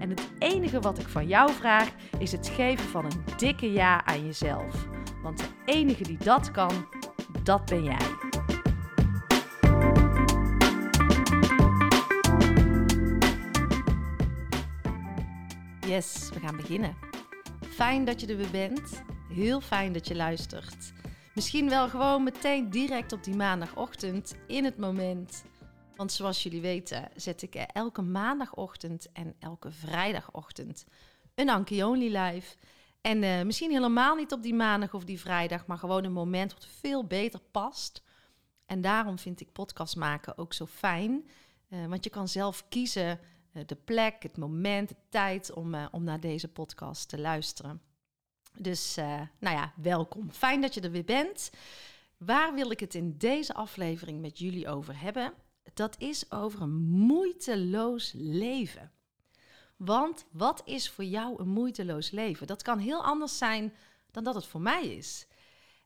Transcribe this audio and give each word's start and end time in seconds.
En 0.00 0.10
het 0.10 0.30
enige 0.38 0.80
wat 0.80 0.98
ik 0.98 1.08
van 1.08 1.26
jou 1.26 1.52
vraag 1.52 1.88
is 2.18 2.32
het 2.32 2.48
geven 2.48 2.88
van 2.88 3.04
een 3.04 3.24
dikke 3.36 3.72
ja 3.72 4.04
aan 4.04 4.24
jezelf. 4.26 4.88
Want 5.22 5.38
de 5.38 5.48
enige 5.64 6.02
die 6.02 6.18
dat 6.18 6.50
kan, 6.50 6.88
dat 7.42 7.64
ben 7.64 7.84
jij. 7.84 7.98
Yes, 15.86 16.30
we 16.34 16.40
gaan 16.40 16.56
beginnen. 16.56 16.96
Fijn 17.68 18.04
dat 18.04 18.20
je 18.20 18.26
er 18.26 18.36
weer 18.36 18.50
bent. 18.50 19.02
Heel 19.28 19.60
fijn 19.60 19.92
dat 19.92 20.08
je 20.08 20.16
luistert. 20.16 20.92
Misschien 21.34 21.68
wel 21.68 21.88
gewoon 21.88 22.24
meteen 22.24 22.70
direct 22.70 23.12
op 23.12 23.24
die 23.24 23.36
maandagochtend 23.36 24.36
in 24.46 24.64
het 24.64 24.78
moment. 24.78 25.44
Want 26.00 26.12
zoals 26.12 26.42
jullie 26.42 26.60
weten 26.60 27.08
zet 27.16 27.42
ik 27.42 27.54
elke 27.54 28.02
maandagochtend 28.02 29.12
en 29.12 29.34
elke 29.38 29.70
vrijdagochtend 29.70 30.84
een 31.34 31.48
Anki 31.48 31.84
Only 31.84 32.16
live. 32.16 32.56
En 33.00 33.22
uh, 33.22 33.42
misschien 33.42 33.70
helemaal 33.70 34.14
niet 34.14 34.32
op 34.32 34.42
die 34.42 34.54
maandag 34.54 34.94
of 34.94 35.04
die 35.04 35.20
vrijdag, 35.20 35.66
maar 35.66 35.78
gewoon 35.78 36.04
een 36.04 36.12
moment 36.12 36.52
wat 36.52 36.66
veel 36.66 37.06
beter 37.06 37.40
past. 37.50 38.02
En 38.66 38.80
daarom 38.80 39.18
vind 39.18 39.40
ik 39.40 39.52
podcast 39.52 39.96
maken 39.96 40.38
ook 40.38 40.52
zo 40.52 40.66
fijn. 40.66 41.28
Uh, 41.68 41.86
want 41.86 42.04
je 42.04 42.10
kan 42.10 42.28
zelf 42.28 42.68
kiezen 42.68 43.20
uh, 43.52 43.62
de 43.66 43.76
plek, 43.76 44.22
het 44.22 44.36
moment, 44.36 44.88
de 44.88 44.96
tijd 45.08 45.52
om, 45.52 45.74
om 45.90 46.04
naar 46.04 46.20
deze 46.20 46.48
podcast 46.48 47.08
te 47.08 47.18
luisteren. 47.18 47.82
Dus 48.58 48.94
nou 49.38 49.56
ja, 49.56 49.72
welkom. 49.76 50.30
Fijn 50.30 50.60
dat 50.60 50.74
je 50.74 50.80
er 50.80 50.90
weer 50.90 51.04
bent. 51.04 51.50
Waar 52.16 52.54
wil 52.54 52.70
ik 52.70 52.80
het 52.80 52.94
in 52.94 53.18
deze 53.18 53.54
aflevering 53.54 54.20
met 54.20 54.38
jullie 54.38 54.68
over 54.68 55.00
hebben? 55.00 55.32
Dat 55.74 55.98
is 55.98 56.30
over 56.30 56.62
een 56.62 56.82
moeiteloos 56.88 58.12
leven. 58.16 58.92
Want 59.76 60.26
wat 60.30 60.62
is 60.64 60.90
voor 60.90 61.04
jou 61.04 61.40
een 61.40 61.48
moeiteloos 61.48 62.10
leven? 62.10 62.46
Dat 62.46 62.62
kan 62.62 62.78
heel 62.78 63.04
anders 63.04 63.38
zijn 63.38 63.74
dan 64.10 64.24
dat 64.24 64.34
het 64.34 64.46
voor 64.46 64.60
mij 64.60 64.86
is. 64.86 65.26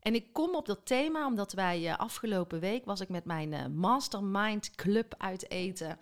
En 0.05 0.15
ik 0.15 0.33
kom 0.33 0.55
op 0.55 0.67
dat 0.67 0.87
thema 0.87 1.27
omdat 1.27 1.53
wij 1.53 1.81
uh, 1.83 1.97
afgelopen 1.97 2.61
week 2.61 2.85
was 2.85 3.01
ik 3.01 3.09
met 3.09 3.25
mijn 3.25 3.53
uh, 3.53 3.67
Mastermind 3.67 4.71
Club 4.71 5.15
uit 5.19 5.51
eten. 5.51 5.99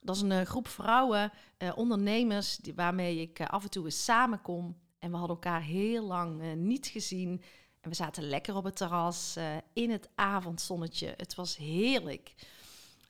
Dat 0.00 0.16
is 0.16 0.22
een 0.22 0.30
uh, 0.30 0.40
groep 0.40 0.68
vrouwen, 0.68 1.32
ondernemers, 1.74 2.56
die, 2.56 2.74
waarmee 2.74 3.20
ik 3.20 3.40
af 3.40 3.62
en 3.62 3.70
toe 3.70 3.84
eens 3.84 4.04
samenkom. 4.04 4.76
En 4.98 5.10
we 5.10 5.16
hadden 5.16 5.36
elkaar 5.36 5.62
heel 5.62 6.04
lang 6.04 6.54
niet 6.54 6.86
gezien. 6.86 7.42
En 7.80 7.90
we 7.90 7.96
zaten 7.96 8.28
lekker 8.28 8.56
op 8.56 8.64
het 8.64 8.76
terras 8.76 9.36
in 9.72 9.90
het 9.90 10.08
avondzonnetje. 10.14 11.14
Het 11.16 11.34
was 11.34 11.56
heerlijk. 11.56 12.34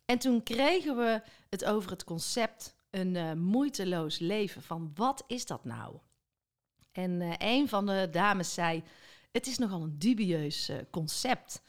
En 0.05 0.19
toen 0.19 0.43
kregen 0.43 0.97
we 0.97 1.23
het 1.49 1.65
over 1.65 1.91
het 1.91 2.05
concept 2.05 2.77
een 2.91 3.15
uh, 3.15 3.33
moeiteloos 3.33 4.19
leven. 4.19 4.63
Van 4.63 4.91
wat 4.95 5.25
is 5.27 5.47
dat 5.47 5.65
nou? 5.65 5.97
En 6.93 7.21
uh, 7.21 7.33
een 7.39 7.69
van 7.69 7.87
de 7.87 8.09
dames 8.11 8.55
zei: 8.55 8.83
Het 9.33 9.47
is 9.47 9.59
nogal 9.59 9.83
een 9.83 9.99
dubieus 9.99 10.71
uh, 10.71 10.77
concept. 10.91 11.63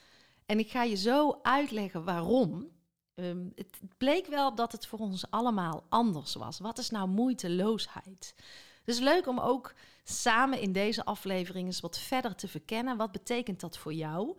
En 0.45 0.59
ik 0.59 0.69
ga 0.69 0.83
je 0.83 0.95
zo 0.95 1.39
uitleggen 1.41 2.03
waarom. 2.03 2.73
Um, 3.15 3.51
het 3.55 3.79
bleek 3.97 4.27
wel 4.27 4.55
dat 4.55 4.71
het 4.71 4.87
voor 4.87 4.99
ons 4.99 5.31
allemaal 5.31 5.85
anders 5.89 6.35
was. 6.35 6.59
Wat 6.59 6.77
is 6.77 6.89
nou 6.89 7.07
moeiteloosheid? 7.07 8.35
Dus 8.83 8.99
leuk 8.99 9.27
om 9.27 9.39
ook 9.39 9.73
samen 10.03 10.59
in 10.59 10.71
deze 10.71 11.05
aflevering 11.05 11.67
eens 11.67 11.79
wat 11.79 11.99
verder 11.99 12.35
te 12.35 12.47
verkennen. 12.47 12.97
Wat 12.97 13.11
betekent 13.11 13.59
dat 13.59 13.77
voor 13.77 13.93
jou? 13.93 14.37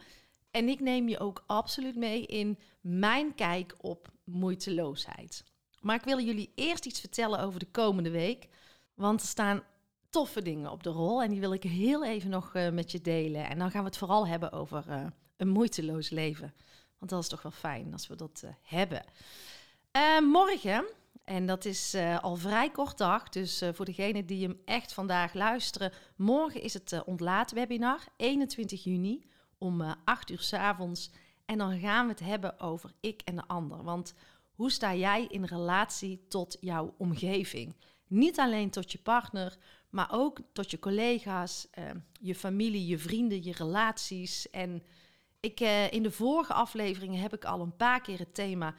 En 0.56 0.68
ik 0.68 0.80
neem 0.80 1.08
je 1.08 1.18
ook 1.18 1.44
absoluut 1.46 1.96
mee 1.96 2.26
in 2.26 2.58
mijn 2.80 3.34
kijk 3.34 3.74
op 3.80 4.08
moeiteloosheid. 4.24 5.44
Maar 5.80 5.96
ik 5.96 6.04
wil 6.04 6.20
jullie 6.20 6.52
eerst 6.54 6.86
iets 6.86 7.00
vertellen 7.00 7.40
over 7.40 7.58
de 7.58 7.70
komende 7.70 8.10
week. 8.10 8.48
Want 8.94 9.20
er 9.20 9.26
staan 9.26 9.62
toffe 10.10 10.42
dingen 10.42 10.70
op 10.70 10.82
de 10.82 10.90
rol. 10.90 11.22
En 11.22 11.30
die 11.30 11.40
wil 11.40 11.52
ik 11.52 11.62
heel 11.62 12.04
even 12.04 12.30
nog 12.30 12.54
uh, 12.54 12.70
met 12.70 12.92
je 12.92 13.00
delen. 13.00 13.48
En 13.48 13.58
dan 13.58 13.70
gaan 13.70 13.80
we 13.80 13.88
het 13.88 13.96
vooral 13.96 14.26
hebben 14.26 14.52
over 14.52 14.84
uh, 14.88 15.06
een 15.36 15.48
moeiteloos 15.48 16.10
leven. 16.10 16.54
Want 16.98 17.10
dat 17.10 17.22
is 17.22 17.28
toch 17.28 17.42
wel 17.42 17.52
fijn 17.52 17.92
als 17.92 18.06
we 18.06 18.16
dat 18.16 18.42
uh, 18.44 18.50
hebben. 18.62 19.04
morgen, 20.22 20.84
en 21.24 21.46
dat 21.46 21.64
is 21.64 21.96
al 22.20 22.36
vrij 22.36 22.70
kort 22.70 22.98
dag. 22.98 23.28
Dus 23.28 23.62
voor 23.72 23.84
degenen 23.84 24.26
die 24.26 24.46
hem 24.46 24.60
echt 24.64 24.92
vandaag 24.92 25.34
luisteren. 25.34 25.92
Morgen 26.16 26.62
is 26.62 26.74
het 26.74 27.02
ontlaatwebinar, 27.04 28.04
21 28.16 28.84
juni 28.84 29.26
om 29.58 29.80
uh, 29.80 29.92
acht 30.04 30.30
uur 30.30 30.40
s 30.40 30.52
avonds. 30.52 31.10
En 31.44 31.58
dan 31.58 31.78
gaan 31.78 32.06
we 32.06 32.12
het 32.12 32.20
hebben 32.20 32.60
over 32.60 32.92
ik 33.00 33.20
en 33.24 33.36
de 33.36 33.46
ander. 33.46 33.82
Want 33.82 34.14
hoe 34.54 34.70
sta 34.70 34.94
jij 34.94 35.26
in 35.26 35.44
relatie 35.44 36.26
tot 36.28 36.56
jouw 36.60 36.94
omgeving? 36.98 37.76
Niet 38.06 38.38
alleen 38.38 38.70
tot 38.70 38.92
je 38.92 38.98
partner, 38.98 39.56
maar 39.90 40.08
ook 40.10 40.40
tot 40.52 40.70
je 40.70 40.78
collega's, 40.78 41.68
uh, 41.78 41.84
je 42.20 42.34
familie, 42.34 42.86
je 42.86 42.98
vrienden, 42.98 43.44
je 43.44 43.52
relaties. 43.52 44.50
En 44.50 44.82
ik, 45.40 45.60
uh, 45.60 45.92
in 45.92 46.02
de 46.02 46.10
vorige 46.10 46.52
afleveringen 46.52 47.20
heb 47.20 47.34
ik 47.34 47.44
al 47.44 47.60
een 47.60 47.76
paar 47.76 48.00
keer 48.00 48.18
het 48.18 48.34
thema 48.34 48.74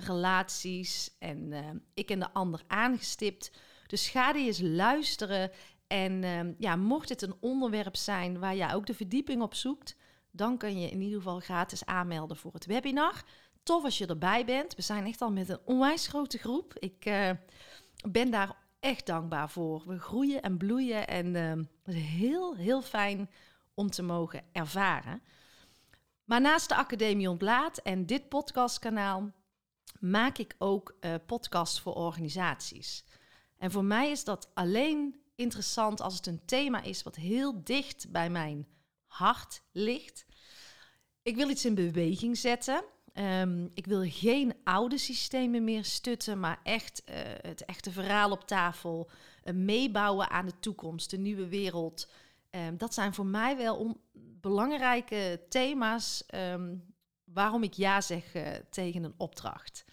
relaties 0.00 1.16
en 1.18 1.52
ik 1.94 2.10
en 2.10 2.18
de 2.18 2.32
ander 2.32 2.62
aangestipt. 2.66 3.52
Dus 3.86 4.08
ga 4.08 4.32
die 4.32 4.46
eens 4.46 4.60
luisteren. 4.60 5.50
En 5.86 6.54
ja, 6.58 6.76
mocht 6.76 7.08
dit 7.08 7.22
een 7.22 7.34
onderwerp 7.40 7.96
zijn 7.96 8.38
waar 8.38 8.56
jij 8.56 8.74
ook 8.74 8.86
de 8.86 8.94
verdieping 8.94 9.42
op 9.42 9.54
zoekt, 9.54 9.96
dan 10.32 10.58
kun 10.58 10.80
je 10.80 10.90
in 10.90 11.00
ieder 11.00 11.18
geval 11.18 11.40
gratis 11.40 11.84
aanmelden 11.84 12.36
voor 12.36 12.52
het 12.52 12.66
webinar. 12.66 13.22
Tof 13.62 13.84
als 13.84 13.98
je 13.98 14.06
erbij 14.06 14.44
bent. 14.44 14.74
We 14.74 14.82
zijn 14.82 15.06
echt 15.06 15.22
al 15.22 15.32
met 15.32 15.48
een 15.48 15.60
onwijs 15.64 16.06
grote 16.06 16.38
groep. 16.38 16.74
Ik 16.78 17.06
uh, 17.06 17.30
ben 18.08 18.30
daar 18.30 18.56
echt 18.80 19.06
dankbaar 19.06 19.50
voor. 19.50 19.82
We 19.86 19.98
groeien 19.98 20.42
en 20.42 20.56
bloeien 20.56 21.06
en 21.08 21.26
uh, 21.34 21.64
het 21.82 21.94
is 21.94 22.02
heel, 22.02 22.56
heel 22.56 22.82
fijn 22.82 23.30
om 23.74 23.90
te 23.90 24.02
mogen 24.02 24.44
ervaren. 24.52 25.22
Maar 26.24 26.40
naast 26.40 26.68
de 26.68 26.74
Academie 26.74 27.30
Ontlaat 27.30 27.78
en 27.78 28.06
dit 28.06 28.28
podcastkanaal 28.28 29.30
maak 30.00 30.38
ik 30.38 30.54
ook 30.58 30.96
uh, 31.00 31.14
podcasts 31.26 31.80
voor 31.80 31.94
organisaties. 31.94 33.04
En 33.58 33.70
voor 33.70 33.84
mij 33.84 34.10
is 34.10 34.24
dat 34.24 34.50
alleen 34.54 35.20
interessant 35.34 36.00
als 36.00 36.14
het 36.14 36.26
een 36.26 36.44
thema 36.44 36.82
is 36.82 37.02
wat 37.02 37.16
heel 37.16 37.64
dicht 37.64 38.10
bij 38.10 38.30
mijn 38.30 38.66
hart 39.06 39.62
ligt. 39.72 40.24
Ik 41.22 41.36
wil 41.36 41.50
iets 41.50 41.64
in 41.64 41.74
beweging 41.74 42.38
zetten. 42.38 42.84
Um, 43.14 43.70
ik 43.74 43.86
wil 43.86 44.04
geen 44.04 44.54
oude 44.64 44.98
systemen 44.98 45.64
meer 45.64 45.84
stutten, 45.84 46.40
maar 46.40 46.60
echt 46.62 47.02
uh, 47.08 47.14
het 47.40 47.64
echte 47.64 47.90
verhaal 47.90 48.30
op 48.30 48.46
tafel. 48.46 49.10
Uh, 49.44 49.54
meebouwen 49.54 50.30
aan 50.30 50.46
de 50.46 50.58
toekomst, 50.60 51.10
de 51.10 51.18
nieuwe 51.18 51.48
wereld. 51.48 52.08
Um, 52.50 52.76
dat 52.76 52.94
zijn 52.94 53.14
voor 53.14 53.26
mij 53.26 53.56
wel 53.56 54.00
belangrijke 54.40 55.40
thema's 55.48 56.24
um, 56.34 56.94
waarom 57.24 57.62
ik 57.62 57.72
ja 57.72 58.00
zeg 58.00 58.34
uh, 58.34 58.48
tegen 58.70 59.04
een 59.04 59.14
opdracht. 59.16 59.84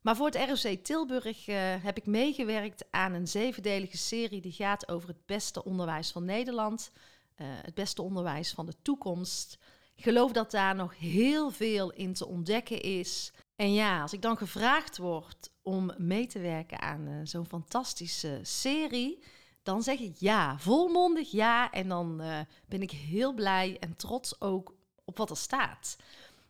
Maar 0.00 0.16
voor 0.16 0.26
het 0.26 0.62
ROC 0.64 0.84
Tilburg 0.84 1.46
heb 1.82 1.96
ik 1.96 2.06
meegewerkt 2.06 2.84
aan 2.90 3.12
een 3.12 3.28
zevendelige 3.28 3.96
serie 3.96 4.40
die 4.40 4.52
gaat 4.52 4.88
over 4.88 5.08
het 5.08 5.26
beste 5.26 5.64
onderwijs 5.64 6.10
van 6.10 6.24
Nederland. 6.24 6.90
het 7.36 7.74
beste 7.74 8.02
onderwijs 8.02 8.52
van 8.52 8.66
de 8.66 8.74
toekomst. 8.82 9.58
Ik 10.00 10.06
geloof 10.06 10.32
dat 10.32 10.50
daar 10.50 10.74
nog 10.74 10.98
heel 10.98 11.50
veel 11.50 11.90
in 11.90 12.14
te 12.14 12.26
ontdekken 12.26 12.80
is. 12.80 13.32
En 13.56 13.72
ja, 13.72 14.02
als 14.02 14.12
ik 14.12 14.22
dan 14.22 14.36
gevraagd 14.36 14.98
word 14.98 15.50
om 15.62 15.92
mee 15.96 16.26
te 16.26 16.38
werken 16.38 16.80
aan 16.80 17.08
uh, 17.08 17.20
zo'n 17.22 17.46
fantastische 17.46 18.40
serie, 18.42 19.22
dan 19.62 19.82
zeg 19.82 19.98
ik 19.98 20.16
ja, 20.16 20.58
volmondig 20.58 21.30
ja. 21.30 21.70
En 21.70 21.88
dan 21.88 22.20
eh, 22.20 22.38
ben 22.66 22.82
ik 22.82 22.90
heel 22.90 23.32
blij 23.32 23.76
en 23.80 23.96
trots 23.96 24.40
ook 24.40 24.74
op 25.04 25.16
wat 25.16 25.30
er 25.30 25.36
staat. 25.36 25.96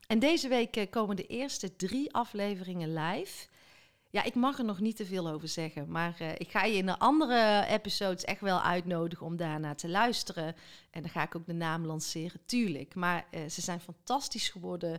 En 0.06 0.18
deze 0.18 0.48
week 0.48 0.76
eh, 0.76 0.90
komen 0.90 1.16
de 1.16 1.26
eerste 1.26 1.76
drie 1.76 2.14
afleveringen 2.14 2.94
live. 2.94 3.48
Ja, 4.12 4.22
ik 4.22 4.34
mag 4.34 4.58
er 4.58 4.64
nog 4.64 4.80
niet 4.80 4.96
te 4.96 5.06
veel 5.06 5.28
over 5.28 5.48
zeggen, 5.48 5.90
maar 5.90 6.16
uh, 6.22 6.32
ik 6.32 6.50
ga 6.50 6.64
je 6.64 6.76
in 6.76 6.86
de 6.86 6.98
andere 6.98 7.64
episodes 7.68 8.24
echt 8.24 8.40
wel 8.40 8.60
uitnodigen 8.60 9.26
om 9.26 9.36
daarna 9.36 9.74
te 9.74 9.88
luisteren. 9.88 10.54
En 10.90 11.02
dan 11.02 11.10
ga 11.10 11.22
ik 11.22 11.36
ook 11.36 11.46
de 11.46 11.52
naam 11.52 11.86
lanceren, 11.86 12.40
tuurlijk. 12.46 12.94
Maar 12.94 13.26
uh, 13.30 13.48
ze 13.48 13.60
zijn 13.60 13.80
fantastisch 13.80 14.48
geworden. 14.48 14.98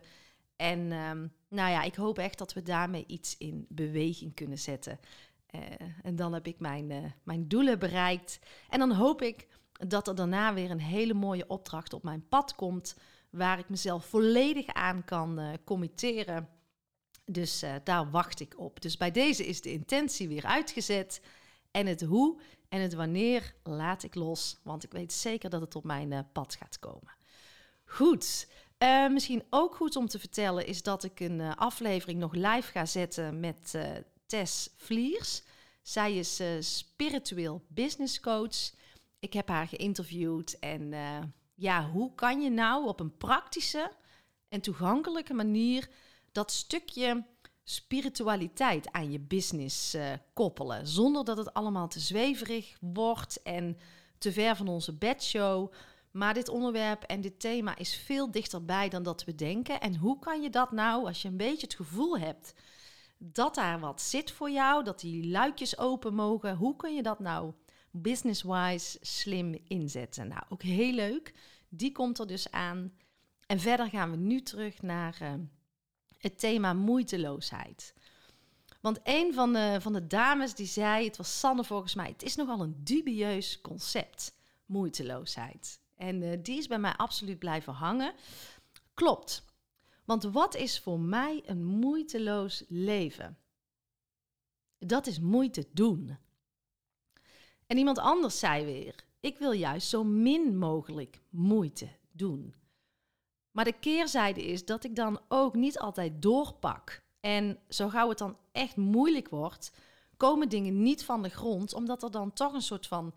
En 0.56 0.92
um, 0.92 1.32
nou 1.48 1.70
ja, 1.70 1.82
ik 1.82 1.94
hoop 1.94 2.18
echt 2.18 2.38
dat 2.38 2.52
we 2.52 2.62
daarmee 2.62 3.04
iets 3.06 3.38
in 3.38 3.66
beweging 3.68 4.34
kunnen 4.34 4.58
zetten. 4.58 5.00
Uh, 5.50 5.60
en 6.02 6.16
dan 6.16 6.32
heb 6.32 6.46
ik 6.46 6.58
mijn, 6.58 7.14
mijn 7.22 7.48
doelen 7.48 7.78
bereikt. 7.78 8.38
En 8.68 8.78
dan 8.78 8.92
hoop 8.92 9.22
ik 9.22 9.46
dat 9.72 10.08
er 10.08 10.14
daarna 10.14 10.54
weer 10.54 10.70
een 10.70 10.80
hele 10.80 11.14
mooie 11.14 11.46
opdracht 11.46 11.92
op 11.92 12.02
mijn 12.02 12.28
pad 12.28 12.54
komt, 12.54 12.96
waar 13.30 13.58
ik 13.58 13.68
mezelf 13.68 14.04
volledig 14.04 14.66
aan 14.66 15.04
kan 15.04 15.58
committeren 15.64 16.48
dus 17.24 17.62
uh, 17.62 17.74
daar 17.84 18.10
wacht 18.10 18.40
ik 18.40 18.58
op. 18.58 18.80
Dus 18.80 18.96
bij 18.96 19.10
deze 19.10 19.46
is 19.46 19.60
de 19.60 19.72
intentie 19.72 20.28
weer 20.28 20.44
uitgezet. 20.44 21.20
En 21.70 21.86
het 21.86 22.00
hoe 22.00 22.40
en 22.68 22.80
het 22.80 22.94
wanneer 22.94 23.54
laat 23.62 24.02
ik 24.02 24.14
los. 24.14 24.60
Want 24.62 24.84
ik 24.84 24.92
weet 24.92 25.12
zeker 25.12 25.50
dat 25.50 25.60
het 25.60 25.74
op 25.74 25.84
mijn 25.84 26.10
uh, 26.10 26.18
pad 26.32 26.54
gaat 26.54 26.78
komen. 26.78 27.14
Goed. 27.84 28.48
Uh, 28.78 29.08
misschien 29.08 29.42
ook 29.50 29.74
goed 29.74 29.96
om 29.96 30.08
te 30.08 30.18
vertellen 30.18 30.66
is 30.66 30.82
dat 30.82 31.04
ik 31.04 31.20
een 31.20 31.40
aflevering 31.40 32.18
nog 32.18 32.34
live 32.34 32.70
ga 32.70 32.86
zetten 32.86 33.40
met 33.40 33.74
Tess 34.26 34.70
Vliers. 34.76 35.42
Zij 35.82 36.16
is 36.16 36.42
spiritueel 36.60 37.64
business 37.68 38.20
coach. 38.20 38.72
Ik 39.18 39.32
heb 39.32 39.48
haar 39.48 39.68
geïnterviewd. 39.68 40.58
En 40.58 40.92
ja, 41.54 41.90
hoe 41.90 42.14
kan 42.14 42.40
je 42.40 42.50
nou 42.50 42.86
op 42.86 43.00
een 43.00 43.16
praktische 43.16 43.92
en 44.48 44.60
toegankelijke 44.60 45.34
manier 45.34 45.88
dat 46.32 46.50
stukje 46.50 47.24
spiritualiteit 47.64 48.92
aan 48.92 49.10
je 49.10 49.20
business 49.20 49.94
uh, 49.94 50.12
koppelen. 50.32 50.86
Zonder 50.86 51.24
dat 51.24 51.36
het 51.36 51.54
allemaal 51.54 51.88
te 51.88 52.00
zweverig 52.00 52.76
wordt 52.80 53.42
en 53.42 53.78
te 54.18 54.32
ver 54.32 54.56
van 54.56 54.68
onze 54.68 54.96
bedshow. 54.98 55.72
Maar 56.10 56.34
dit 56.34 56.48
onderwerp 56.48 57.02
en 57.02 57.20
dit 57.20 57.40
thema 57.40 57.76
is 57.76 57.94
veel 57.96 58.30
dichterbij 58.30 58.88
dan 58.88 59.02
dat 59.02 59.24
we 59.24 59.34
denken. 59.34 59.80
En 59.80 59.96
hoe 59.96 60.18
kan 60.18 60.42
je 60.42 60.50
dat 60.50 60.72
nou, 60.72 61.06
als 61.06 61.22
je 61.22 61.28
een 61.28 61.36
beetje 61.36 61.66
het 61.66 61.74
gevoel 61.74 62.18
hebt 62.18 62.54
dat 63.18 63.54
daar 63.54 63.80
wat 63.80 64.02
zit 64.02 64.30
voor 64.30 64.50
jou, 64.50 64.84
dat 64.84 65.00
die 65.00 65.30
luikjes 65.30 65.78
open 65.78 66.14
mogen, 66.14 66.56
hoe 66.56 66.76
kun 66.76 66.94
je 66.94 67.02
dat 67.02 67.18
nou 67.18 67.52
business-wise 67.90 68.98
slim 69.00 69.58
inzetten? 69.66 70.28
Nou, 70.28 70.42
ook 70.48 70.62
heel 70.62 70.92
leuk. 70.92 71.34
Die 71.68 71.92
komt 71.92 72.18
er 72.18 72.26
dus 72.26 72.50
aan. 72.50 72.92
En 73.46 73.60
verder 73.60 73.88
gaan 73.88 74.10
we 74.10 74.16
nu 74.16 74.42
terug 74.42 74.82
naar. 74.82 75.18
Uh, 75.22 75.32
het 76.22 76.38
thema 76.38 76.72
moeiteloosheid. 76.72 77.94
Want 78.80 79.00
een 79.02 79.34
van 79.34 79.52
de, 79.52 79.78
van 79.80 79.92
de 79.92 80.06
dames 80.06 80.54
die 80.54 80.66
zei, 80.66 81.04
het 81.04 81.16
was 81.16 81.38
Sanne 81.38 81.64
volgens 81.64 81.94
mij, 81.94 82.08
het 82.08 82.22
is 82.22 82.36
nogal 82.36 82.60
een 82.60 82.84
dubieus 82.84 83.60
concept, 83.60 84.34
moeiteloosheid. 84.66 85.80
En 85.96 86.22
uh, 86.22 86.38
die 86.42 86.58
is 86.58 86.66
bij 86.66 86.78
mij 86.78 86.96
absoluut 86.96 87.38
blijven 87.38 87.72
hangen. 87.72 88.12
Klopt. 88.94 89.44
Want 90.04 90.22
wat 90.22 90.54
is 90.54 90.80
voor 90.80 91.00
mij 91.00 91.42
een 91.46 91.64
moeiteloos 91.64 92.64
leven? 92.68 93.38
Dat 94.78 95.06
is 95.06 95.20
moeite 95.20 95.68
doen. 95.72 96.18
En 97.66 97.76
iemand 97.78 97.98
anders 97.98 98.38
zei 98.38 98.64
weer: 98.64 98.94
Ik 99.20 99.38
wil 99.38 99.52
juist 99.52 99.88
zo 99.88 100.04
min 100.04 100.58
mogelijk 100.58 101.20
moeite 101.30 101.88
doen. 102.10 102.54
Maar 103.52 103.64
de 103.64 103.78
keerzijde 103.80 104.44
is 104.44 104.64
dat 104.64 104.84
ik 104.84 104.96
dan 104.96 105.20
ook 105.28 105.54
niet 105.54 105.78
altijd 105.78 106.22
doorpak. 106.22 107.02
En 107.20 107.58
zo 107.68 107.88
gauw 107.88 108.08
het 108.08 108.18
dan 108.18 108.36
echt 108.52 108.76
moeilijk 108.76 109.28
wordt, 109.28 109.72
komen 110.16 110.48
dingen 110.48 110.82
niet 110.82 111.04
van 111.04 111.22
de 111.22 111.28
grond, 111.28 111.74
omdat 111.74 112.02
er 112.02 112.10
dan 112.10 112.32
toch 112.32 112.52
een 112.52 112.62
soort 112.62 112.86
van 112.86 113.14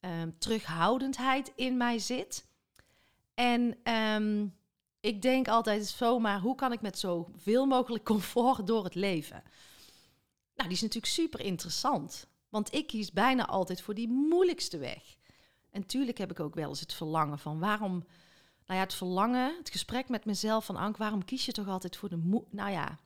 um, 0.00 0.38
terughoudendheid 0.38 1.52
in 1.54 1.76
mij 1.76 1.98
zit. 1.98 2.46
En 3.34 3.92
um, 3.92 4.56
ik 5.00 5.22
denk 5.22 5.48
altijd 5.48 5.86
zomaar, 5.86 6.40
hoe 6.40 6.54
kan 6.54 6.72
ik 6.72 6.80
met 6.80 6.98
zoveel 6.98 7.66
mogelijk 7.66 8.04
comfort 8.04 8.66
door 8.66 8.84
het 8.84 8.94
leven? 8.94 9.42
Nou, 10.54 10.68
die 10.68 10.78
is 10.78 10.82
natuurlijk 10.82 11.12
super 11.12 11.40
interessant, 11.40 12.28
want 12.48 12.74
ik 12.74 12.86
kies 12.86 13.12
bijna 13.12 13.46
altijd 13.46 13.80
voor 13.82 13.94
die 13.94 14.08
moeilijkste 14.08 14.78
weg. 14.78 15.16
En 15.70 15.86
tuurlijk 15.86 16.18
heb 16.18 16.30
ik 16.30 16.40
ook 16.40 16.54
wel 16.54 16.68
eens 16.68 16.80
het 16.80 16.92
verlangen 16.92 17.38
van 17.38 17.58
waarom 17.58 18.04
nou 18.68 18.80
ja, 18.80 18.86
het 18.86 18.94
verlangen, 18.94 19.56
het 19.58 19.70
gesprek 19.70 20.08
met 20.08 20.24
mezelf 20.24 20.64
van 20.64 20.76
Ank, 20.76 20.96
waarom 20.96 21.24
kies 21.24 21.44
je 21.44 21.52
toch 21.52 21.68
altijd 21.68 21.96
voor 21.96 22.08
de 22.08 22.16
moe? 22.16 22.44
Nou 22.50 22.70
ja, 22.70 22.98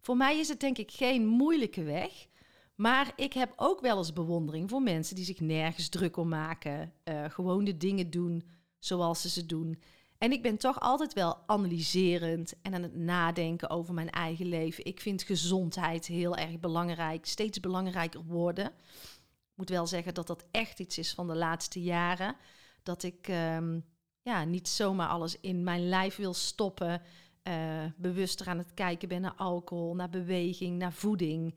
voor 0.00 0.16
mij 0.16 0.38
is 0.38 0.48
het 0.48 0.60
denk 0.60 0.78
ik 0.78 0.90
geen 0.90 1.26
moeilijke 1.26 1.82
weg. 1.82 2.26
Maar 2.74 3.12
ik 3.16 3.32
heb 3.32 3.52
ook 3.56 3.80
wel 3.80 3.98
eens 3.98 4.12
bewondering 4.12 4.70
voor 4.70 4.82
mensen 4.82 5.16
die 5.16 5.24
zich 5.24 5.40
nergens 5.40 5.88
druk 5.88 6.16
om 6.16 6.28
maken. 6.28 6.92
Uh, 7.04 7.24
gewoon 7.28 7.64
de 7.64 7.76
dingen 7.76 8.10
doen 8.10 8.48
zoals 8.78 9.20
ze 9.20 9.28
ze 9.28 9.46
doen. 9.46 9.82
En 10.18 10.32
ik 10.32 10.42
ben 10.42 10.56
toch 10.56 10.80
altijd 10.80 11.12
wel 11.12 11.38
analyserend 11.46 12.54
en 12.62 12.74
aan 12.74 12.82
het 12.82 12.96
nadenken 12.96 13.70
over 13.70 13.94
mijn 13.94 14.10
eigen 14.10 14.46
leven. 14.46 14.84
Ik 14.84 15.00
vind 15.00 15.22
gezondheid 15.22 16.06
heel 16.06 16.36
erg 16.36 16.60
belangrijk, 16.60 17.26
steeds 17.26 17.60
belangrijker 17.60 18.24
worden. 18.24 18.66
Ik 18.66 19.54
moet 19.54 19.68
wel 19.68 19.86
zeggen 19.86 20.14
dat 20.14 20.26
dat 20.26 20.46
echt 20.50 20.80
iets 20.80 20.98
is 20.98 21.12
van 21.14 21.26
de 21.26 21.36
laatste 21.36 21.82
jaren. 21.82 22.36
Dat 22.82 23.02
ik 23.02 23.28
um, 23.28 23.84
ja, 24.28 24.44
niet 24.44 24.68
zomaar 24.68 25.08
alles 25.08 25.40
in 25.40 25.64
mijn 25.64 25.88
lijf 25.88 26.16
wil 26.16 26.34
stoppen. 26.34 27.02
Uh, 27.42 27.84
bewuster 27.96 28.48
aan 28.48 28.58
het 28.58 28.74
kijken 28.74 29.08
ben 29.08 29.20
naar 29.20 29.34
alcohol, 29.36 29.94
naar 29.94 30.10
beweging, 30.10 30.78
naar 30.78 30.92
voeding. 30.92 31.54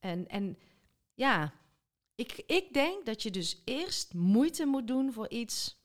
En, 0.00 0.28
en 0.28 0.58
ja, 1.14 1.52
ik, 2.14 2.42
ik 2.46 2.72
denk 2.72 3.06
dat 3.06 3.22
je 3.22 3.30
dus 3.30 3.62
eerst 3.64 4.14
moeite 4.14 4.66
moet 4.66 4.86
doen 4.86 5.12
voor 5.12 5.28
iets 5.28 5.78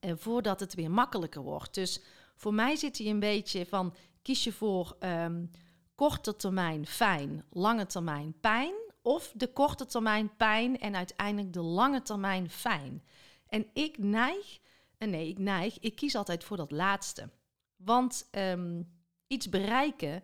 uh, 0.00 0.12
voordat 0.16 0.60
het 0.60 0.74
weer 0.74 0.90
makkelijker 0.90 1.42
wordt. 1.42 1.74
Dus 1.74 2.00
voor 2.36 2.54
mij 2.54 2.76
zit 2.76 2.98
hij 2.98 3.06
een 3.06 3.20
beetje 3.20 3.66
van 3.66 3.94
kies 4.22 4.44
je 4.44 4.52
voor 4.52 4.96
um, 5.00 5.50
korte 5.94 6.36
termijn 6.36 6.86
fijn, 6.86 7.44
lange 7.50 7.86
termijn 7.86 8.34
pijn. 8.40 8.74
Of 9.02 9.32
de 9.34 9.52
korte 9.52 9.86
termijn 9.86 10.36
pijn 10.36 10.78
en 10.78 10.96
uiteindelijk 10.96 11.52
de 11.52 11.60
lange 11.62 12.02
termijn 12.02 12.50
fijn. 12.50 13.02
En 13.46 13.66
ik 13.72 13.98
neig 13.98 14.60
en 15.02 15.10
nee, 15.10 15.28
ik 15.28 15.38
neig, 15.38 15.78
ik 15.78 15.94
kies 15.94 16.14
altijd 16.14 16.44
voor 16.44 16.56
dat 16.56 16.70
laatste. 16.70 17.30
Want 17.76 18.28
um, 18.32 18.92
iets 19.26 19.48
bereiken 19.48 20.22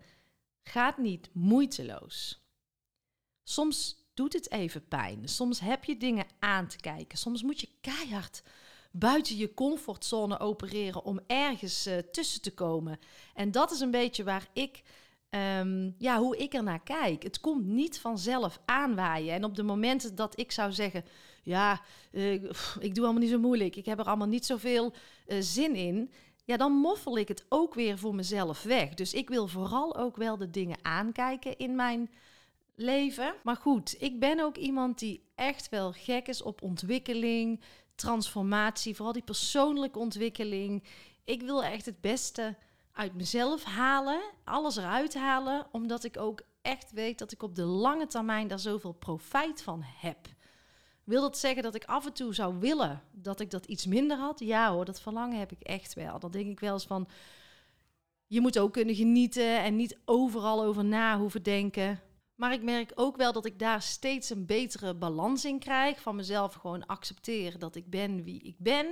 gaat 0.62 0.98
niet 0.98 1.30
moeiteloos. 1.32 2.42
Soms 3.42 4.06
doet 4.14 4.32
het 4.32 4.50
even 4.50 4.88
pijn. 4.88 5.28
Soms 5.28 5.60
heb 5.60 5.84
je 5.84 5.96
dingen 5.96 6.26
aan 6.38 6.66
te 6.66 6.76
kijken. 6.76 7.18
Soms 7.18 7.42
moet 7.42 7.60
je 7.60 7.68
keihard 7.80 8.42
buiten 8.92 9.36
je 9.36 9.54
comfortzone 9.54 10.38
opereren 10.38 11.04
om 11.04 11.20
ergens 11.26 11.86
uh, 11.86 11.98
tussen 11.98 12.42
te 12.42 12.54
komen. 12.54 12.98
En 13.34 13.50
dat 13.50 13.70
is 13.70 13.80
een 13.80 13.90
beetje 13.90 14.24
waar 14.24 14.48
ik 14.52 14.82
Um, 15.30 15.94
ja, 15.98 16.18
hoe 16.18 16.36
ik 16.36 16.54
er 16.54 16.62
naar 16.62 16.82
kijk. 16.82 17.22
Het 17.22 17.40
komt 17.40 17.66
niet 17.66 18.00
vanzelf 18.00 18.60
aanwaaien. 18.64 19.34
En 19.34 19.44
op 19.44 19.54
de 19.54 19.62
momenten 19.62 20.14
dat 20.14 20.38
ik 20.38 20.52
zou 20.52 20.72
zeggen: 20.72 21.04
Ja, 21.48 21.80
uh, 22.12 22.32
ik 22.78 22.94
doe 22.94 23.04
allemaal 23.04 23.22
niet 23.22 23.30
zo 23.30 23.38
moeilijk, 23.38 23.76
ik 23.76 23.86
heb 23.86 23.98
er 23.98 24.04
allemaal 24.04 24.26
niet 24.26 24.46
zoveel 24.46 24.92
uh, 25.26 25.36
zin 25.40 25.74
in. 25.74 26.12
Ja, 26.44 26.56
dan 26.56 26.72
moffel 26.72 27.18
ik 27.18 27.28
het 27.28 27.44
ook 27.48 27.74
weer 27.74 27.98
voor 27.98 28.14
mezelf 28.14 28.62
weg. 28.62 28.94
Dus 28.94 29.14
ik 29.14 29.28
wil 29.28 29.48
vooral 29.48 29.96
ook 29.96 30.16
wel 30.16 30.36
de 30.36 30.50
dingen 30.50 30.78
aankijken 30.82 31.56
in 31.58 31.74
mijn 31.74 32.10
leven. 32.74 33.34
Maar 33.42 33.56
goed, 33.56 34.02
ik 34.02 34.20
ben 34.20 34.40
ook 34.40 34.56
iemand 34.56 34.98
die 34.98 35.22
echt 35.34 35.68
wel 35.68 35.92
gek 35.92 36.28
is 36.28 36.42
op 36.42 36.62
ontwikkeling, 36.62 37.60
transformatie, 37.94 38.94
vooral 38.94 39.12
die 39.12 39.22
persoonlijke 39.22 39.98
ontwikkeling. 39.98 40.84
Ik 41.24 41.42
wil 41.42 41.64
echt 41.64 41.86
het 41.86 42.00
beste 42.00 42.56
uit 42.92 43.14
mezelf 43.14 43.64
halen, 43.64 44.20
alles 44.44 44.76
eruit 44.76 45.14
halen, 45.14 45.66
omdat 45.72 46.04
ik 46.04 46.18
ook 46.18 46.42
echt 46.62 46.92
weet 46.92 47.18
dat 47.18 47.32
ik 47.32 47.42
op 47.42 47.54
de 47.54 47.64
lange 47.64 48.06
termijn 48.06 48.48
daar 48.48 48.58
zoveel 48.58 48.92
profijt 48.92 49.62
van 49.62 49.82
heb. 49.84 50.36
Wil 51.08 51.20
dat 51.20 51.38
zeggen 51.38 51.62
dat 51.62 51.74
ik 51.74 51.84
af 51.84 52.06
en 52.06 52.12
toe 52.12 52.34
zou 52.34 52.58
willen 52.58 53.02
dat 53.12 53.40
ik 53.40 53.50
dat 53.50 53.66
iets 53.66 53.86
minder 53.86 54.16
had? 54.16 54.40
Ja 54.40 54.72
hoor, 54.72 54.84
dat 54.84 55.00
verlangen 55.00 55.38
heb 55.38 55.52
ik 55.52 55.60
echt 55.60 55.94
wel. 55.94 56.18
Dan 56.18 56.30
denk 56.30 56.46
ik 56.46 56.60
wel 56.60 56.72
eens 56.72 56.86
van, 56.86 57.08
je 58.26 58.40
moet 58.40 58.58
ook 58.58 58.72
kunnen 58.72 58.94
genieten 58.94 59.58
en 59.62 59.76
niet 59.76 59.98
overal 60.04 60.62
over 60.62 60.84
na 60.84 61.18
hoeven 61.18 61.42
denken. 61.42 62.00
Maar 62.34 62.52
ik 62.52 62.62
merk 62.62 62.92
ook 62.94 63.16
wel 63.16 63.32
dat 63.32 63.46
ik 63.46 63.58
daar 63.58 63.82
steeds 63.82 64.30
een 64.30 64.46
betere 64.46 64.94
balans 64.94 65.44
in 65.44 65.58
krijg. 65.58 66.00
Van 66.00 66.16
mezelf 66.16 66.54
gewoon 66.54 66.86
accepteren 66.86 67.60
dat 67.60 67.74
ik 67.74 67.90
ben 67.90 68.22
wie 68.22 68.42
ik 68.42 68.56
ben. 68.58 68.86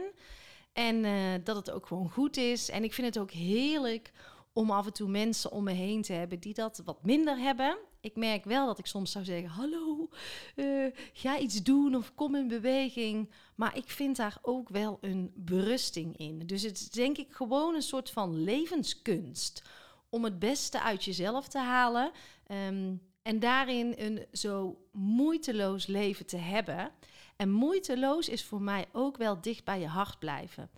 En 0.72 1.04
uh, 1.04 1.34
dat 1.44 1.56
het 1.56 1.70
ook 1.70 1.86
gewoon 1.86 2.10
goed 2.10 2.36
is. 2.36 2.70
En 2.70 2.84
ik 2.84 2.94
vind 2.94 3.06
het 3.06 3.18
ook 3.18 3.30
heerlijk 3.30 4.12
om 4.52 4.70
af 4.70 4.86
en 4.86 4.92
toe 4.92 5.08
mensen 5.08 5.52
om 5.52 5.64
me 5.64 5.72
heen 5.72 6.02
te 6.02 6.12
hebben 6.12 6.40
die 6.40 6.54
dat 6.54 6.82
wat 6.84 7.04
minder 7.04 7.38
hebben. 7.38 7.78
Ik 8.06 8.16
merk 8.16 8.44
wel 8.44 8.66
dat 8.66 8.78
ik 8.78 8.86
soms 8.86 9.12
zou 9.12 9.24
zeggen: 9.24 9.48
Hallo, 9.48 10.08
uh, 10.56 10.86
ga 11.12 11.38
iets 11.38 11.62
doen 11.62 11.94
of 11.94 12.14
kom 12.14 12.34
in 12.34 12.48
beweging. 12.48 13.30
Maar 13.54 13.76
ik 13.76 13.90
vind 13.90 14.16
daar 14.16 14.38
ook 14.42 14.68
wel 14.68 14.98
een 15.00 15.32
berusting 15.34 16.16
in. 16.16 16.46
Dus 16.46 16.62
het 16.62 16.78
is 16.78 16.90
denk 16.90 17.18
ik 17.18 17.32
gewoon 17.32 17.74
een 17.74 17.82
soort 17.82 18.10
van 18.10 18.42
levenskunst 18.42 19.62
om 20.08 20.24
het 20.24 20.38
beste 20.38 20.80
uit 20.80 21.04
jezelf 21.04 21.48
te 21.48 21.58
halen. 21.58 22.10
Ehm, 22.46 22.94
en 23.22 23.38
daarin 23.38 23.94
een 23.96 24.26
zo 24.32 24.78
moeiteloos 24.92 25.86
leven 25.86 26.26
te 26.26 26.36
hebben. 26.36 26.90
En 27.36 27.50
moeiteloos 27.50 28.28
is 28.28 28.44
voor 28.44 28.62
mij 28.62 28.86
ook 28.92 29.16
wel 29.16 29.40
dicht 29.40 29.64
bij 29.64 29.80
je 29.80 29.86
hart 29.86 30.18
blijven. 30.18 30.70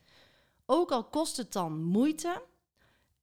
Ook 0.66 0.90
al 0.92 1.04
kost 1.04 1.37
het 1.37 1.52
dan 1.52 1.82
moeite, 1.82 2.42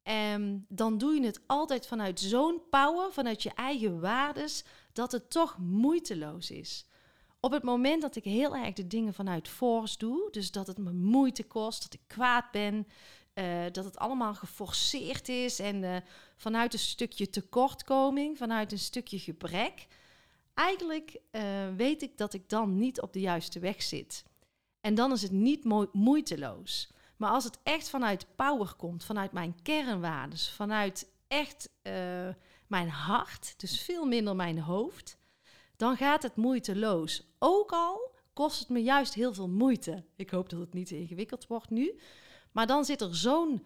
um, 0.07 0.65
dan 0.69 0.97
doe 0.97 1.13
je 1.13 1.25
het 1.25 1.39
altijd 1.45 1.87
vanuit 1.87 2.19
zo'n 2.19 2.61
power, 2.69 3.13
vanuit 3.13 3.43
je 3.43 3.51
eigen 3.53 3.99
waardes, 3.99 4.63
dat 4.93 5.11
het 5.11 5.29
toch 5.29 5.57
moeiteloos 5.57 6.51
is. 6.51 6.85
Op 7.39 7.51
het 7.51 7.63
moment 7.63 8.01
dat 8.01 8.15
ik 8.15 8.23
heel 8.23 8.55
erg 8.55 8.73
de 8.73 8.87
dingen 8.87 9.13
vanuit 9.13 9.47
force 9.47 9.97
doe, 9.97 10.27
dus 10.31 10.51
dat 10.51 10.67
het 10.67 10.77
me 10.77 10.91
moeite 10.91 11.43
kost, 11.43 11.81
dat 11.83 11.93
ik 11.93 11.99
kwaad 12.07 12.51
ben, 12.51 12.87
uh, 13.33 13.63
dat 13.71 13.85
het 13.85 13.97
allemaal 13.97 14.33
geforceerd 14.33 15.29
is 15.29 15.59
en 15.59 15.83
uh, 15.83 15.95
vanuit 16.35 16.73
een 16.73 16.79
stukje 16.79 17.29
tekortkoming, 17.29 18.37
vanuit 18.37 18.71
een 18.71 18.79
stukje 18.79 19.19
gebrek. 19.19 19.87
Eigenlijk 20.53 21.19
uh, 21.31 21.41
weet 21.75 22.01
ik 22.01 22.17
dat 22.17 22.33
ik 22.33 22.49
dan 22.49 22.77
niet 22.77 23.01
op 23.01 23.13
de 23.13 23.19
juiste 23.19 23.59
weg 23.59 23.83
zit. 23.83 24.23
En 24.81 24.95
dan 24.95 25.11
is 25.11 25.21
het 25.21 25.31
niet 25.31 25.63
mo 25.63 25.89
moeiteloos. 25.91 26.89
Maar 27.17 27.29
als 27.29 27.43
het 27.43 27.59
echt 27.63 27.89
vanuit 27.89 28.35
power 28.35 28.73
komt, 28.73 29.03
vanuit 29.03 29.31
mijn 29.31 29.61
kernwaardes, 29.61 30.49
vanuit 30.49 31.11
echt 31.27 31.69
mijn 32.67 32.89
hart, 32.89 33.59
dus 33.59 33.81
veel 33.81 34.05
minder 34.05 34.35
mijn 34.35 34.59
hoofd, 34.59 35.17
dan 35.75 35.97
gaat 35.97 36.23
het 36.23 36.35
moeiteloos. 36.35 37.27
Ook 37.39 37.71
al 37.71 38.13
kost 38.33 38.59
het 38.59 38.69
me 38.69 38.83
juist 38.83 39.13
heel 39.13 39.33
veel 39.33 39.49
moeite. 39.49 40.05
Ik 40.15 40.29
hoop 40.29 40.49
dat 40.49 40.59
het 40.59 40.73
niet 40.73 40.91
ingewikkeld 40.91 41.47
wordt 41.47 41.69
nu. 41.69 41.99
Maar 42.51 42.67
dan 42.67 42.85
zit 42.85 43.01
er 43.01 43.15
zo'n 43.15 43.65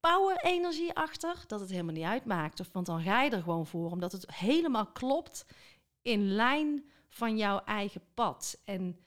power-energie 0.00 0.94
achter 0.94 1.44
dat 1.46 1.60
het 1.60 1.70
helemaal 1.70 1.94
niet 1.94 2.04
uitmaakt. 2.04 2.60
Of, 2.60 2.72
want 2.72 2.86
dan 2.86 3.02
ga 3.02 3.22
je 3.22 3.30
er 3.30 3.42
gewoon 3.42 3.66
voor, 3.66 3.90
omdat 3.90 4.12
het 4.12 4.34
helemaal 4.34 4.86
klopt 4.86 5.46
in 6.02 6.32
lijn 6.32 6.90
van 7.08 7.36
jouw 7.36 7.58
eigen 7.64 8.02
pad. 8.14 8.60
En 8.64 8.98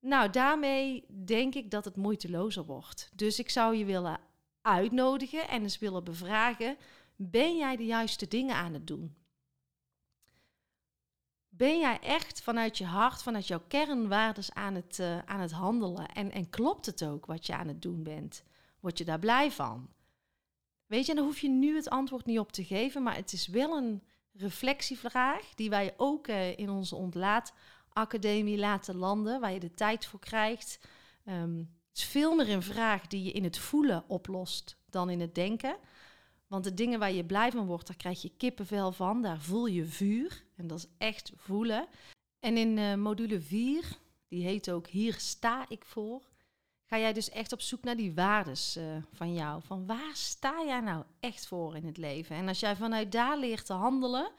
nou, 0.00 0.30
daarmee 0.30 1.04
denk 1.24 1.54
ik 1.54 1.70
dat 1.70 1.84
het 1.84 1.96
moeitelozer 1.96 2.64
wordt. 2.64 3.10
Dus 3.14 3.38
ik 3.38 3.50
zou 3.50 3.76
je 3.76 3.84
willen 3.84 4.20
uitnodigen 4.62 5.48
en 5.48 5.62
eens 5.62 5.78
willen 5.78 6.04
bevragen: 6.04 6.76
ben 7.16 7.56
jij 7.56 7.76
de 7.76 7.84
juiste 7.84 8.28
dingen 8.28 8.54
aan 8.54 8.72
het 8.72 8.86
doen? 8.86 9.14
Ben 11.48 11.78
jij 11.78 11.98
echt 12.00 12.42
vanuit 12.42 12.78
je 12.78 12.84
hart, 12.84 13.22
vanuit 13.22 13.46
jouw 13.46 13.62
kernwaardes 13.68 14.52
aan 14.52 14.74
het, 14.74 14.98
uh, 14.98 15.18
aan 15.18 15.40
het 15.40 15.52
handelen? 15.52 16.08
En, 16.08 16.32
en 16.32 16.50
klopt 16.50 16.86
het 16.86 17.04
ook 17.04 17.26
wat 17.26 17.46
je 17.46 17.54
aan 17.54 17.68
het 17.68 17.82
doen 17.82 18.02
bent? 18.02 18.42
Word 18.80 18.98
je 18.98 19.04
daar 19.04 19.18
blij 19.18 19.50
van? 19.50 19.88
Weet 20.86 21.04
je, 21.04 21.10
en 21.10 21.16
daar 21.16 21.26
hoef 21.26 21.40
je 21.40 21.48
nu 21.48 21.76
het 21.76 21.90
antwoord 21.90 22.26
niet 22.26 22.38
op 22.38 22.52
te 22.52 22.64
geven, 22.64 23.02
maar 23.02 23.14
het 23.14 23.32
is 23.32 23.46
wel 23.46 23.76
een 23.76 24.02
reflectievraag 24.32 25.54
die 25.54 25.70
wij 25.70 25.94
ook 25.96 26.28
uh, 26.28 26.58
in 26.58 26.70
onze 26.70 26.96
ontlaatacademie 27.90 28.58
laten 28.58 28.96
landen, 28.96 29.40
waar 29.40 29.52
je 29.52 29.60
de 29.60 29.74
tijd 29.74 30.06
voor 30.06 30.20
krijgt. 30.20 30.78
Um, 31.24 31.58
het 31.88 31.98
is 31.98 32.04
veel 32.04 32.34
meer 32.34 32.50
een 32.50 32.62
vraag 32.62 33.06
die 33.06 33.22
je 33.22 33.32
in 33.32 33.44
het 33.44 33.58
voelen 33.58 34.04
oplost 34.06 34.76
dan 34.90 35.10
in 35.10 35.20
het 35.20 35.34
denken. 35.34 35.76
Want 36.46 36.64
de 36.64 36.74
dingen 36.74 36.98
waar 36.98 37.12
je 37.12 37.24
blij 37.24 37.50
van 37.50 37.66
wordt, 37.66 37.86
daar 37.86 37.96
krijg 37.96 38.22
je 38.22 38.32
kippenvel 38.36 38.92
van. 38.92 39.22
Daar 39.22 39.40
voel 39.40 39.66
je 39.66 39.84
vuur. 39.84 40.44
En 40.56 40.66
dat 40.66 40.78
is 40.78 40.86
echt 40.98 41.32
voelen. 41.36 41.86
En 42.40 42.56
in 42.56 42.76
uh, 42.76 42.94
module 42.94 43.40
4, 43.40 43.98
die 44.28 44.44
heet 44.44 44.70
ook 44.70 44.86
Hier 44.86 45.14
sta 45.18 45.64
ik 45.68 45.84
voor, 45.84 46.28
ga 46.84 46.98
jij 46.98 47.12
dus 47.12 47.30
echt 47.30 47.52
op 47.52 47.60
zoek 47.60 47.84
naar 47.84 47.96
die 47.96 48.14
waardes 48.14 48.76
uh, 48.76 48.84
van 49.12 49.34
jou. 49.34 49.62
Van 49.62 49.86
waar 49.86 50.14
sta 50.14 50.64
jij 50.66 50.80
nou 50.80 51.04
echt 51.20 51.46
voor 51.46 51.76
in 51.76 51.86
het 51.86 51.96
leven? 51.96 52.36
En 52.36 52.48
als 52.48 52.60
jij 52.60 52.76
vanuit 52.76 53.12
daar 53.12 53.38
leert 53.38 53.66
te 53.66 53.72
handelen, 53.72 54.30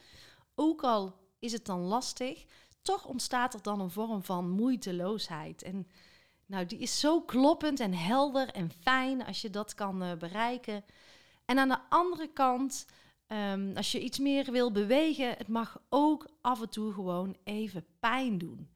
ook 0.56 0.84
al 0.84 1.20
is 1.40 1.52
het 1.52 1.66
dan 1.66 1.80
lastig, 1.80 2.46
toch 2.82 3.06
ontstaat 3.06 3.54
er 3.54 3.62
dan 3.62 3.80
een 3.80 3.92
vorm 3.92 4.24
van 4.24 4.50
moeiteloosheid. 4.50 5.64
En 5.64 5.88
nou, 6.46 6.66
die 6.66 6.80
is 6.80 7.00
zo 7.00 7.22
kloppend 7.22 7.80
en 7.80 7.94
helder 7.94 8.48
en 8.48 8.72
fijn 8.82 9.26
als 9.26 9.42
je 9.42 9.50
dat 9.50 9.74
kan 9.74 10.04
uh, 10.04 10.14
bereiken. 10.14 10.84
En 11.46 11.60
aan 11.60 11.70
de 11.70 11.80
andere 11.90 12.28
kant, 12.34 12.86
um, 13.28 13.76
als 13.76 13.92
je 13.92 14.02
iets 14.02 14.20
meer 14.20 14.52
wil 14.52 14.72
bewegen, 14.72 15.30
het 15.38 15.48
mag 15.48 15.82
ook 15.90 16.28
af 16.42 16.62
en 16.62 16.70
toe 16.70 16.94
gewoon 16.94 17.36
even 17.44 17.86
pijn 18.00 18.38
doen. 18.38 18.70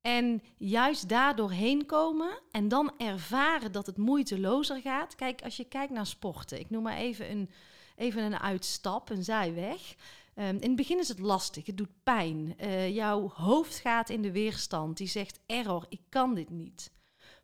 En 0.00 0.42
juist 0.56 1.08
daardoor 1.08 1.50
heen 1.50 1.86
komen 1.86 2.40
en 2.50 2.68
dan 2.68 2.92
ervaren 2.98 3.72
dat 3.72 3.86
het 3.86 3.96
moeitelozer 3.96 4.80
gaat. 4.80 5.14
Kijk, 5.14 5.42
als 5.42 5.56
je 5.56 5.64
kijkt 5.64 5.92
naar 5.92 6.06
sporten, 6.06 6.60
ik 6.60 6.70
noem 6.70 6.82
maar 6.82 6.96
even 6.96 7.30
een, 7.30 7.50
even 7.96 8.22
een 8.22 8.38
uitstap, 8.38 9.10
een 9.10 9.24
zijweg. 9.24 9.94
Um, 10.34 10.44
in 10.44 10.60
het 10.60 10.76
begin 10.76 10.98
is 10.98 11.08
het 11.08 11.18
lastig, 11.18 11.66
het 11.66 11.76
doet 11.76 12.02
pijn. 12.02 12.54
Uh, 12.60 12.94
jouw 12.94 13.28
hoofd 13.34 13.78
gaat 13.78 14.10
in 14.10 14.22
de 14.22 14.32
weerstand, 14.32 14.96
die 14.96 15.08
zegt 15.08 15.40
error, 15.46 15.86
ik 15.88 16.00
kan 16.08 16.34
dit 16.34 16.50
niet. 16.50 16.92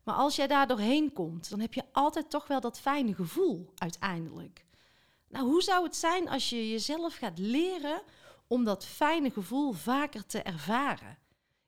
Maar 0.03 0.15
als 0.15 0.35
jij 0.35 0.47
daar 0.47 0.67
doorheen 0.67 1.13
komt, 1.13 1.49
dan 1.49 1.59
heb 1.59 1.73
je 1.73 1.83
altijd 1.91 2.29
toch 2.29 2.47
wel 2.47 2.59
dat 2.59 2.79
fijne 2.79 3.13
gevoel 3.13 3.73
uiteindelijk. 3.75 4.65
Nou, 5.27 5.45
hoe 5.45 5.61
zou 5.61 5.83
het 5.83 5.95
zijn 5.95 6.29
als 6.29 6.49
je 6.49 6.69
jezelf 6.69 7.15
gaat 7.15 7.37
leren 7.39 8.01
om 8.47 8.63
dat 8.63 8.85
fijne 8.85 9.31
gevoel 9.31 9.71
vaker 9.71 10.25
te 10.25 10.41
ervaren? 10.41 11.17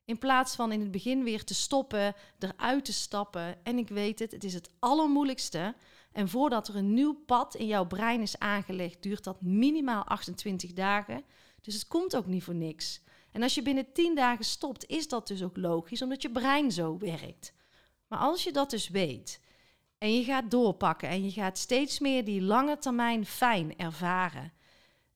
In 0.05 0.17
plaats 0.17 0.55
van 0.55 0.71
in 0.71 0.79
het 0.79 0.91
begin 0.91 1.23
weer 1.23 1.43
te 1.43 1.53
stoppen, 1.53 2.15
eruit 2.39 2.85
te 2.85 2.93
stappen. 2.93 3.65
En 3.65 3.77
ik 3.77 3.87
weet 3.87 4.19
het, 4.19 4.31
het 4.31 4.43
is 4.43 4.53
het 4.53 4.69
allermoeilijkste. 4.79 5.75
En 6.11 6.29
voordat 6.29 6.67
er 6.67 6.75
een 6.75 6.93
nieuw 6.93 7.13
pad 7.13 7.55
in 7.55 7.67
jouw 7.67 7.85
brein 7.85 8.21
is 8.21 8.39
aangelegd, 8.39 9.03
duurt 9.03 9.23
dat 9.23 9.41
minimaal 9.41 10.03
28 10.03 10.73
dagen. 10.73 11.23
Dus 11.61 11.73
het 11.73 11.87
komt 11.87 12.15
ook 12.15 12.25
niet 12.25 12.43
voor 12.43 12.55
niks. 12.55 13.01
En 13.31 13.41
als 13.43 13.55
je 13.55 13.61
binnen 13.61 13.93
10 13.93 14.15
dagen 14.15 14.45
stopt, 14.45 14.85
is 14.85 15.07
dat 15.07 15.27
dus 15.27 15.43
ook 15.43 15.57
logisch, 15.57 16.01
omdat 16.01 16.21
je 16.21 16.31
brein 16.31 16.71
zo 16.71 16.97
werkt. 16.97 17.53
Maar 18.07 18.19
als 18.19 18.43
je 18.43 18.51
dat 18.51 18.69
dus 18.69 18.89
weet 18.89 19.41
en 19.97 20.15
je 20.15 20.23
gaat 20.23 20.51
doorpakken 20.51 21.09
en 21.09 21.23
je 21.23 21.31
gaat 21.31 21.57
steeds 21.57 21.99
meer 21.99 22.25
die 22.25 22.41
lange 22.41 22.77
termijn 22.77 23.25
fijn 23.25 23.77
ervaren, 23.77 24.53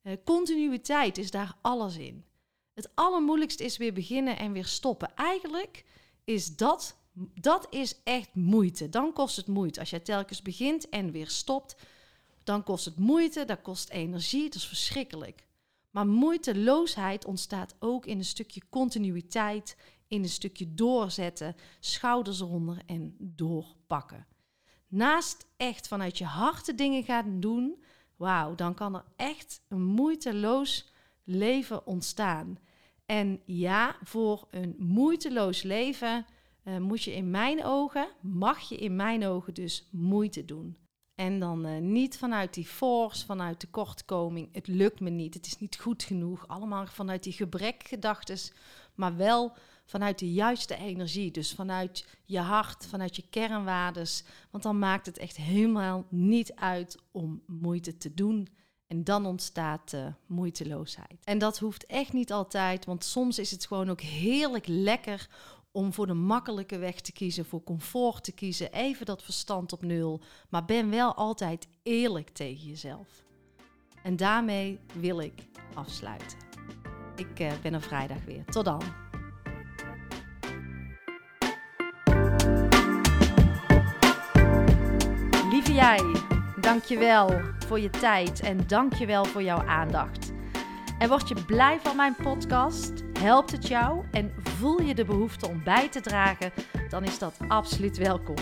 uh, 0.04 0.14
continuïteit 0.24 1.18
is 1.18 1.32
daar 1.32 1.56
alles 1.62 1.98
in. 1.98 2.25
Het 2.74 2.90
allermoeilijkste 2.96 3.64
is 3.64 3.78
weer 3.78 3.94
beginnen 3.94 4.38
en 4.38 4.52
weer 4.52 4.66
stoppen. 4.66 5.16
Eigenlijk 5.16 5.86
is 6.24 6.56
dat, 6.56 6.98
dat 7.34 7.68
is 7.70 7.96
echt 8.04 8.36
moeite. 8.36 8.90
Dan 8.90 9.14
kost 9.14 9.36
het 9.36 9.48
moeite. 9.48 9.80
Als 9.80 9.90
jij 9.90 10.00
telkens 10.00 10.42
begint 10.42 10.90
en 10.90 11.12
weer 11.12 11.30
stopt, 11.30 11.76
dan 12.44 12.64
kost 12.64 12.86
het 12.86 12.98
moeite, 12.98 13.46
dat 13.46 13.62
kost 13.62 13.90
energie, 13.90 14.44
dat 14.44 14.56
is 14.56 14.68
verschrikkelijk. 14.68 15.48
Maar 15.92 16.08
moeiteloosheid 16.08 17.26
ontstaat 17.26 17.76
ook 17.80 18.06
in 18.06 18.18
een 18.18 18.26
stukje 18.26 18.62
continuïteit, 18.70 19.78
in 20.08 20.24
een 20.24 20.30
stukje 20.30 20.74
doorzetten, 20.74 21.56
schouders 21.80 22.40
eronder 22.40 22.78
en 22.86 23.16
doorpakken. 23.20 24.28
Naast 24.88 25.46
echt 25.58 25.88
vanuit 25.88 26.18
je 26.18 26.26
hart 26.26 26.66
de 26.66 26.76
dingen 26.76 27.04
gaan 27.04 27.40
doen, 27.40 27.84
wauw, 28.16 28.56
dan 28.56 28.74
kan 28.74 28.96
er 28.96 29.06
echt 29.16 29.62
een 29.68 29.84
moeiteloos 29.84 30.92
leven 31.24 31.88
ontstaan. 31.88 32.60
En 33.06 33.42
ja, 33.46 33.96
voor 34.04 34.48
een 34.52 34.76
moeiteloos 34.78 35.64
leven 35.64 36.26
uh, 36.66 36.78
moet 36.78 37.04
je 37.04 37.16
in 37.16 37.30
mijn 37.30 37.66
ogen, 37.66 38.08
mag 38.22 38.60
je 38.60 38.78
in 38.78 38.96
mijn 38.96 39.26
ogen 39.26 39.54
dus 39.54 39.88
moeite 39.92 40.46
doen. 40.46 40.78
En 41.16 41.40
dan 41.40 41.66
uh, 41.66 41.78
niet 41.78 42.18
vanuit 42.18 42.54
die 42.54 42.66
force, 42.66 43.26
vanuit 43.26 43.60
tekortkoming. 43.60 44.50
Het 44.52 44.68
lukt 44.68 45.00
me 45.00 45.10
niet, 45.10 45.34
het 45.34 45.46
is 45.46 45.60
niet 45.60 45.80
goed 45.80 46.04
genoeg. 46.04 46.48
Allemaal 46.48 46.86
vanuit 46.86 47.24
die 47.24 47.34
gebrekgedachtes, 47.34 48.54
maar 48.96 49.16
wel 49.16 49.54
vanuit 49.86 50.20
de 50.20 50.34
juiste 50.34 50.76
energie. 50.76 51.32
Dus 51.32 51.54
vanuit 51.54 52.08
je 52.26 52.40
hart, 52.40 52.86
vanuit 52.86 53.16
je 53.16 53.24
kernwaardes. 53.30 54.24
Want 54.52 54.64
dan 54.64 54.80
maakt 54.80 55.06
het 55.06 55.18
echt 55.18 55.38
helemaal 55.38 56.06
niet 56.10 56.56
uit 56.56 56.98
om 57.12 57.42
moeite 57.46 57.98
te 57.98 58.14
doen. 58.14 58.48
En 58.88 59.04
dan 59.04 59.26
ontstaat 59.26 59.94
uh, 59.94 60.06
moeiteloosheid. 60.26 61.24
En 61.24 61.38
dat 61.38 61.60
hoeft 61.60 61.86
echt 61.86 62.14
niet 62.14 62.32
altijd, 62.32 62.86
want 62.86 63.04
soms 63.04 63.40
is 63.40 63.52
het 63.52 63.66
gewoon 63.66 63.90
ook 63.90 64.02
heerlijk 64.02 64.68
lekker 64.68 65.30
om 65.75 65.94
voor 65.94 66.08
de 66.08 66.13
makkelijke 66.13 66.77
weg 66.77 67.01
te 67.01 67.12
kiezen, 67.12 67.46
voor 67.46 67.63
comfort 67.63 68.24
te 68.24 68.32
kiezen, 68.32 68.72
even 68.72 69.05
dat 69.05 69.24
verstand 69.24 69.74
op 69.74 69.84
nul. 69.84 70.22
Maar 70.50 70.65
ben 70.65 70.89
wel 70.89 71.13
altijd 71.15 71.67
eerlijk 71.84 72.29
tegen 72.29 72.67
jezelf. 72.67 73.08
En 74.03 74.15
daarmee 74.15 74.79
wil 74.94 75.20
ik 75.20 75.34
afsluiten. 75.74 76.38
Ik 77.15 77.39
uh, 77.39 77.51
ben 77.62 77.74
er 77.74 77.82
vrijdag 77.82 78.24
weer. 78.25 78.46
Tot 78.46 78.65
dan. 78.65 78.82
Lieve 85.50 85.74
jij, 85.74 86.15
dankjewel 86.62 87.41
voor 87.67 87.79
je 87.79 87.89
tijd 87.89 88.39
en 88.39 88.67
dankjewel 88.67 89.25
voor 89.25 89.44
jouw 89.44 89.65
aandacht. 89.65 90.34
En 91.00 91.10
word 91.10 91.27
je 91.27 91.46
blij 91.46 91.79
van 91.79 91.96
mijn 91.96 92.15
podcast? 92.15 93.03
Helpt 93.20 93.51
het 93.51 93.67
jou 93.67 94.05
en 94.12 94.34
voel 94.56 94.82
je 94.82 94.96
de 94.96 95.06
behoefte 95.06 95.48
om 95.48 95.64
bij 95.64 95.90
te 95.90 96.02
dragen? 96.02 96.52
Dan 96.90 97.04
is 97.04 97.20
dat 97.20 97.38
absoluut 97.48 97.98
welkom. 97.98 98.36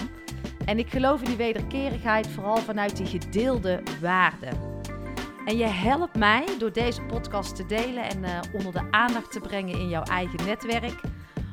En 0.66 0.80
ik 0.80 0.90
geloof 0.90 1.20
in 1.20 1.26
die 1.26 1.36
wederkerigheid 1.36 2.28
vooral 2.28 2.58
vanuit 2.58 2.98
die 2.98 3.06
gedeelde 3.06 3.84
waarden. 4.02 4.82
En 5.46 5.58
je 5.58 5.66
helpt 5.66 6.16
mij 6.16 6.46
door 6.60 6.72
deze 6.72 7.02
podcast 7.02 7.56
te 7.56 7.66
delen 7.66 8.10
en 8.10 8.24
uh, 8.24 8.40
onder 8.54 8.72
de 8.72 8.92
aandacht 8.92 9.32
te 9.32 9.40
brengen 9.40 9.80
in 9.80 9.90
jouw 9.90 10.04
eigen 10.04 10.46
netwerk. 10.46 11.02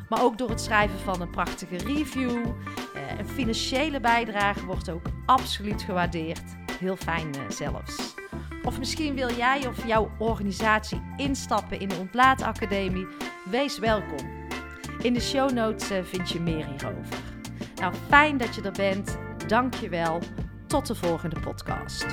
Maar 0.08 0.22
ook 0.22 0.38
door 0.38 0.48
het 0.48 0.60
schrijven 0.60 0.98
van 0.98 1.20
een 1.20 1.30
prachtige 1.30 1.76
review. 1.76 2.30
Uh, 2.30 3.18
een 3.18 3.28
financiële 3.28 4.00
bijdrage 4.00 4.66
wordt 4.66 4.90
ook 4.90 5.06
absoluut 5.26 5.82
gewaardeerd. 5.82 6.42
Heel 6.78 6.96
fijn 6.96 7.28
uh, 7.36 7.42
zelfs. 7.48 8.14
Of 8.62 8.78
misschien 8.78 9.14
wil 9.14 9.30
jij 9.32 9.66
of 9.66 9.86
jouw 9.86 10.10
organisatie 10.18 11.02
instappen 11.16 11.80
in 11.80 11.88
de 11.88 11.96
Ontlaatacademie. 11.96 13.06
Wees 13.50 13.78
welkom. 13.78 14.39
In 15.02 15.14
de 15.14 15.20
show 15.20 15.50
notes 15.50 15.86
vind 16.02 16.30
je 16.30 16.40
meer 16.40 16.66
hierover. 16.66 17.18
Nou, 17.74 17.94
fijn 18.08 18.36
dat 18.36 18.54
je 18.54 18.62
er 18.62 18.72
bent. 18.72 19.18
Dank 19.46 19.74
je 19.74 19.88
wel. 19.88 20.18
Tot 20.66 20.86
de 20.86 20.94
volgende 20.94 21.40
podcast. 21.40 22.06